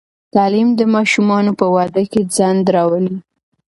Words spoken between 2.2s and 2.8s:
ځنډ